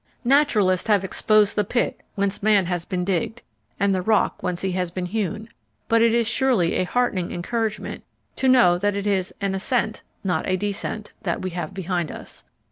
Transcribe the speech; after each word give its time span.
Naturalists 0.25 0.87
have 0.87 1.03
exposed 1.03 1.55
the 1.55 1.63
pit 1.63 2.01
whence 2.15 2.41
man 2.41 2.65
has 2.65 2.85
been 2.85 3.05
digged 3.05 3.43
and 3.79 3.93
the 3.93 4.01
rock 4.01 4.41
whence 4.41 4.61
he 4.61 4.71
has 4.71 4.89
been 4.89 5.05
hewn, 5.05 5.47
but 5.87 6.01
it 6.01 6.11
is 6.11 6.27
surely 6.27 6.73
a 6.73 6.85
heartening 6.85 7.31
encouragement 7.31 8.03
to 8.37 8.47
know 8.47 8.79
that 8.79 8.95
it 8.95 9.05
is 9.05 9.31
an 9.41 9.53
ascent, 9.53 10.01
not 10.23 10.47
a 10.49 10.57
descent, 10.57 11.11
that 11.21 11.43
we 11.43 11.51
have 11.51 11.75
behind 11.75 12.11
us. 12.11 12.43